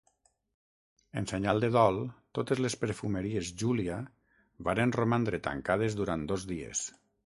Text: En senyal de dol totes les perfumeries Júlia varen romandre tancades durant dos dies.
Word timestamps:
En 1.21 1.27
senyal 1.31 1.61
de 1.65 1.69
dol 1.75 1.99
totes 2.39 2.63
les 2.67 2.77
perfumeries 2.85 3.53
Júlia 3.65 4.01
varen 4.71 4.99
romandre 5.01 5.45
tancades 5.51 6.03
durant 6.05 6.31
dos 6.35 6.53
dies. 6.57 6.89